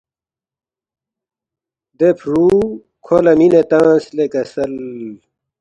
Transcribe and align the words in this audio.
دے 1.97 2.09
فرُو 2.19 2.49
کھو 3.05 3.17
لہ 3.23 3.33
مِنے 3.39 3.61
تنگس 3.69 4.05
لے 4.15 4.25
کسل 4.33 4.73